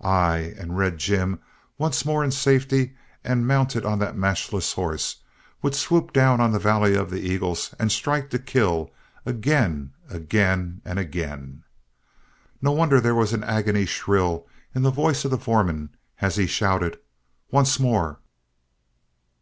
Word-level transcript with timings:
Ay, 0.00 0.54
and 0.56 0.78
Red 0.78 0.96
Jim, 0.96 1.40
once 1.76 2.06
more 2.06 2.24
in 2.24 2.30
safety 2.30 2.96
and 3.22 3.46
mounted 3.46 3.84
on 3.84 3.98
that 3.98 4.16
matchless 4.16 4.72
horse, 4.72 5.16
would 5.60 5.74
swoop 5.74 6.10
down 6.10 6.40
on 6.40 6.52
the 6.52 6.58
Valley 6.58 6.94
of 6.94 7.10
the 7.10 7.20
Eagles 7.20 7.74
and 7.78 7.92
strike 7.92 8.30
to 8.30 8.38
kill, 8.38 8.90
again, 9.26 9.92
again, 10.08 10.80
and 10.86 10.98
again! 10.98 11.64
No 12.62 12.72
wonder 12.72 12.98
there 12.98 13.14
was 13.14 13.34
an 13.34 13.44
agony 13.44 13.84
shrill 13.84 14.46
in 14.74 14.80
the 14.80 14.90
voice 14.90 15.22
of 15.26 15.30
the 15.30 15.36
foreman 15.36 15.90
as 16.18 16.36
he 16.36 16.46
shouted: 16.46 16.98
"Once 17.50 17.78
more!" 17.78 18.20